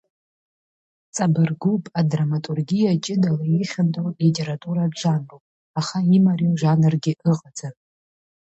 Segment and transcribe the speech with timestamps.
[1.15, 5.43] Ҵабыргуп, адраматургиа ҷыдала ихьанҭоу литературатә жанруп,
[5.79, 7.75] аха имариоу жанргьы ыҟаӡам.